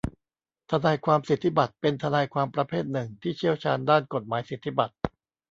[0.71, 4.95] ทนายความสิทธิบัตรเป็นทนายความประเภทหนึ่งที่เชี่ยวชาญด้านกฎหมายสิทธิบัตร